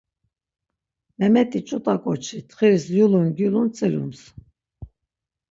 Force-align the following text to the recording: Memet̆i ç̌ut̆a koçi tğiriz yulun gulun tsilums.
Memet̆i 1.17 1.59
ç̌ut̆a 1.67 1.95
koçi 2.03 2.37
tğiriz 2.49 2.85
yulun 2.97 3.27
gulun 3.37 3.67
tsilums. 3.73 4.21